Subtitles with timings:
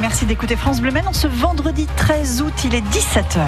[0.00, 3.40] Merci d'écouter France Bleu En ce vendredi 13 août, il est 17h.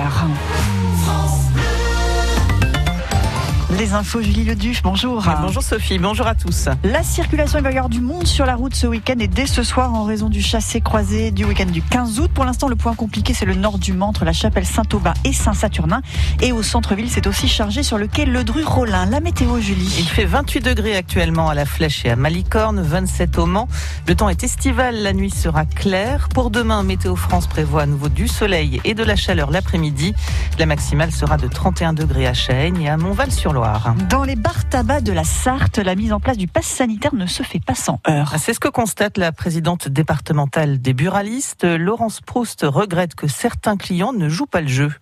[3.79, 5.25] Les infos, Julie Leduf, bonjour.
[5.41, 6.69] Bonjour Sophie, bonjour à tous.
[6.85, 9.47] La circulation, il va y avoir du monde sur la route ce week-end et dès
[9.47, 12.31] ce soir en raison du chassé-croisé du week-end du 15 août.
[12.35, 15.33] Pour l'instant, le point compliqué, c'est le nord du Mans, entre la chapelle Saint-Aubin et
[15.33, 16.03] Saint-Saturnin.
[16.43, 19.07] Et au centre-ville, c'est aussi chargé sur le quai Ledru-Rollin.
[19.07, 19.95] La météo, Julie.
[19.99, 23.69] Il fait 28 degrés actuellement à la Flèche et à Malicorne, 27 au Mans.
[24.07, 26.29] Le temps est estival, la nuit sera claire.
[26.29, 30.15] Pour demain, Météo France prévoit à nouveau du soleil et de la chaleur l'après-midi.
[30.59, 33.62] La maximale sera de 31 degrés à Chaigne et à Montval-sur-Loire.
[34.09, 37.27] Dans les bars tabac de la Sarthe, la mise en place du pass sanitaire ne
[37.27, 38.35] se fait pas sans heurts.
[38.39, 41.65] C'est ce que constate la présidente départementale des buralistes.
[41.65, 44.93] Laurence Proust regrette que certains clients ne jouent pas le jeu.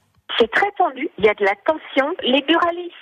[0.40, 2.14] C'est très tendu, il y a de la tension.
[2.22, 2.94] Les buralistes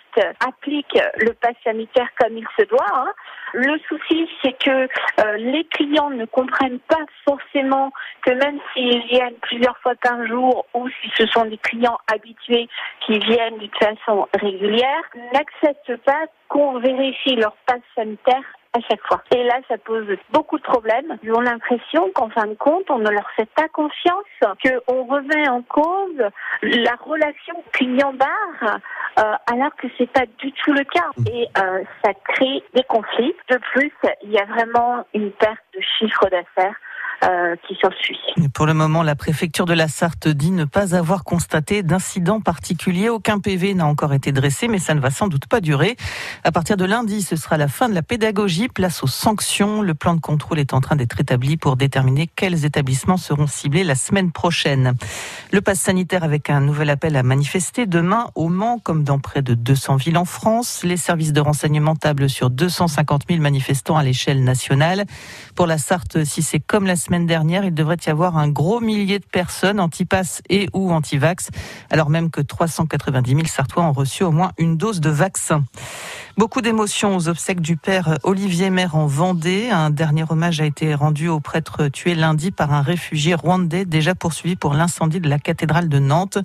[0.44, 2.84] appliquent le pass sanitaire comme il se doit.
[2.92, 3.12] Hein.
[3.52, 7.92] Le souci, c'est que euh, les clients ne comprennent pas forcément
[8.22, 12.68] que même s'ils viennent plusieurs fois par jour ou si ce sont des clients habitués
[13.06, 15.02] qui viennent de façon régulière,
[15.32, 19.22] n'acceptent pas qu'on vérifie leur passe sanitaire à chaque fois.
[19.34, 21.18] Et là, ça pose beaucoup de problèmes.
[21.22, 25.48] Ils ont l'impression qu'en fin de compte, on ne leur fait pas confiance, qu'on remet
[25.48, 26.22] en cause
[26.62, 28.80] la relation client-bar,
[29.18, 31.08] euh, alors que c'est pas du tout le cas.
[31.16, 31.24] Mmh.
[31.32, 33.34] Et euh, ça crée des conflits.
[33.48, 36.76] De plus, il y a vraiment une perte de chiffre d'affaires
[37.24, 37.56] euh.
[38.54, 43.08] Pour le moment, la préfecture de la Sarthe dit ne pas avoir constaté d'incident particulier.
[43.08, 45.96] Aucun PV n'a encore été dressé, mais ça ne va sans doute pas durer.
[46.44, 49.82] À partir de lundi, ce sera la fin de la pédagogie, place aux sanctions.
[49.82, 53.84] Le plan de contrôle est en train d'être établi pour déterminer quels établissements seront ciblés
[53.84, 54.94] la semaine prochaine.
[55.52, 59.42] Le pass sanitaire avec un nouvel appel à manifester demain au Mans, comme dans près
[59.42, 60.82] de 200 villes en France.
[60.84, 65.04] Les services de renseignement tablent sur 250 000 manifestants à l'échelle nationale.
[65.56, 69.18] Pour la Sarthe, si c'est comme la semaine il devrait y avoir un gros millier
[69.18, 71.48] de personnes anti-pass et ou anti-vax,
[71.90, 75.64] alors même que 390 000 Sartois ont reçu au moins une dose de vaccin.
[76.36, 79.70] Beaucoup d'émotions aux obsèques du père Olivier Maire en Vendée.
[79.70, 84.14] Un dernier hommage a été rendu au prêtre tué lundi par un réfugié rwandais déjà
[84.14, 86.38] poursuivi pour l'incendie de la cathédrale de Nantes.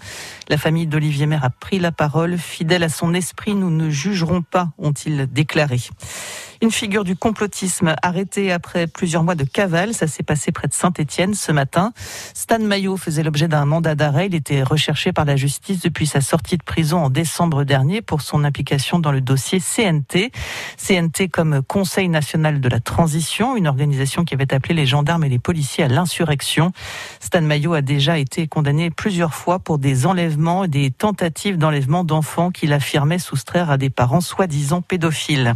[0.49, 2.37] La famille d'Olivier Maire a pris la parole.
[2.37, 5.77] Fidèle à son esprit, nous ne jugerons pas, ont-ils déclaré.
[6.63, 9.93] Une figure du complotisme arrêtée après plusieurs mois de cavale.
[9.93, 11.91] Ça s'est passé près de Saint-Étienne ce matin.
[12.33, 14.27] Stan Maillot faisait l'objet d'un mandat d'arrêt.
[14.27, 18.21] Il était recherché par la justice depuis sa sortie de prison en décembre dernier pour
[18.21, 20.31] son implication dans le dossier CNT.
[20.77, 25.29] CNT comme Conseil national de la transition, une organisation qui avait appelé les gendarmes et
[25.29, 26.71] les policiers à l'insurrection.
[27.19, 32.05] Stan Maillot a déjà été condamné plusieurs fois pour des enlèvements et des tentatives d'enlèvement
[32.05, 35.55] d'enfants qu'il affirmait soustraire à des parents soi-disant pédophiles.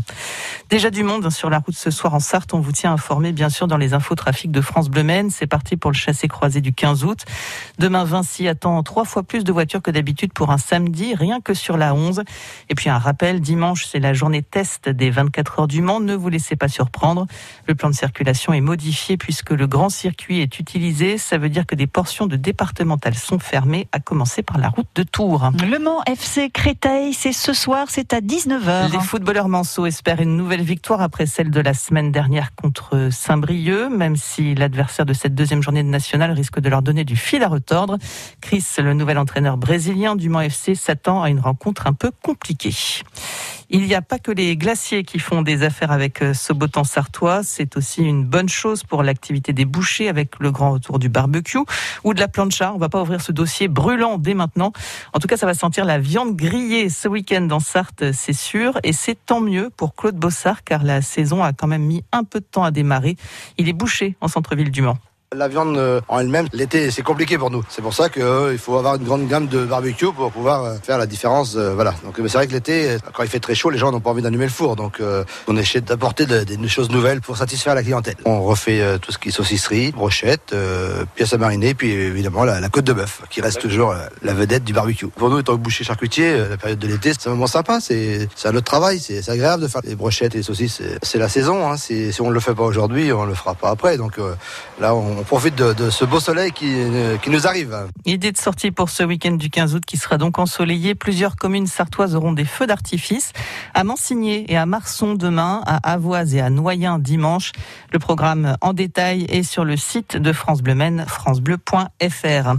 [0.70, 2.56] Déjà du monde sur la route ce soir en Sarthe.
[2.56, 5.30] On vous tient informé, bien sûr, dans les infos trafic de France Bleu Maine.
[5.30, 7.20] C'est parti pour le chassé-croisé du 15 août.
[7.78, 11.54] Demain, Vinci attend trois fois plus de voitures que d'habitude pour un samedi, rien que
[11.54, 12.24] sur la 11.
[12.70, 16.00] Et puis un rappel, dimanche, c'est la journée test des 24 heures du Mans.
[16.00, 17.28] Ne vous laissez pas surprendre.
[17.68, 21.20] Le plan de circulation est modifié puisque le grand circuit est utilisé.
[21.20, 24.88] Ça veut dire que des portions de départementales sont fermées, à commencer par la route
[24.96, 25.52] de Tours.
[25.64, 28.92] Le Mans FC Créteil, c'est ce soir, c'est à 19h.
[28.92, 33.90] Les footballeurs manceaux espèrent une nouvelle victoire après celle de la semaine dernière contre Saint-Brieuc,
[33.90, 37.44] même si l'adversaire de cette deuxième journée de nationale risque de leur donner du fil
[37.44, 37.98] à retordre.
[38.40, 42.74] Chris, le nouvel entraîneur brésilien du Mans FC, s'attend à une rencontre un peu compliquée.
[43.70, 46.68] Il n'y a pas que les glaciers qui font des affaires avec euh, ce beau
[46.68, 51.00] temps sartois, c'est aussi une bonne chose pour l'activité des bouchers avec le grand retour
[51.00, 51.58] du barbecue
[52.06, 52.72] ou de la plancha.
[52.74, 54.72] On va pas ouvrir ce dossier brûlant dès maintenant.
[55.14, 58.80] En tout cas, ça va sentir la viande grillée ce week-end dans Sarthe, c'est sûr,
[58.84, 62.24] et c'est tant mieux pour Claude Bossard car la saison a quand même mis un
[62.24, 63.18] peu de temps à démarrer.
[63.58, 64.98] Il est bouché en centre-ville du Mans.
[65.36, 67.62] La viande euh, en elle-même, l'été, c'est compliqué pour nous.
[67.68, 70.76] C'est pour ça qu'il euh, faut avoir une grande gamme de barbecue pour pouvoir euh,
[70.82, 71.58] faire la différence.
[71.58, 71.94] voilà.
[72.06, 74.22] Donc c'est vrai que l'été, quand il fait très chaud, les gens n'ont pas envie
[74.22, 74.78] d'allumer le four.
[74.78, 75.02] Donc
[75.48, 78.16] on essaie d'apporter des choses nouvelles pour satisfaire la clientèle.
[78.24, 80.56] On refait tout ce qui est saucisserie, brochette,
[81.16, 84.72] pièces à mariner, puis évidemment la, côte de bœuf, qui reste toujours la vedette du
[84.72, 85.08] barbecue.
[85.08, 87.80] Pour nous, étant boucher charcutier, la période de l'été, c'est un moment sympa.
[87.82, 89.00] C'est un autre travail.
[89.00, 90.82] C'est agréable de faire les brochettes et les saucisses.
[91.02, 91.70] C'est la saison.
[91.70, 91.76] Hein.
[91.76, 93.98] Si on ne le fait pas aujourd'hui, on ne le fera pas après.
[93.98, 94.20] Donc
[94.80, 96.76] là, on on profite de, ce beau soleil qui,
[97.24, 97.76] qui, nous arrive.
[98.06, 100.96] Idée de sortie pour ce week-end du 15 août qui sera donc ensoleillé.
[100.96, 103.34] Plusieurs communes sartoises auront des feux d'artifice.
[103.74, 107.52] À Mansigné et à Marson demain, à Avoise et à Noyen dimanche.
[107.92, 112.56] Le programme en détail est sur le site de France Bleu Maine, francebleu.fr.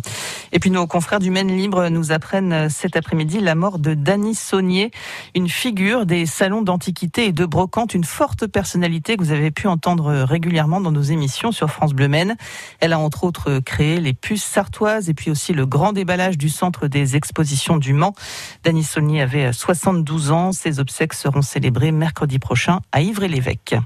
[0.52, 4.34] Et puis nos confrères du Maine Libre nous apprennent cet après-midi la mort de Dany
[4.34, 4.90] Saunier,
[5.34, 9.68] une figure des salons d'antiquité et de brocante, une forte personnalité que vous avez pu
[9.68, 12.36] entendre régulièrement dans nos émissions sur France Bleu Maine.
[12.80, 16.48] Elle a entre autres créé les puces sartoises et puis aussi le grand déballage du
[16.48, 18.14] centre des expositions du Mans.
[18.64, 20.52] Dany Saulnier avait 72 ans.
[20.52, 23.76] Ses obsèques seront célébrées mercredi prochain à Ivry-l'Évêque.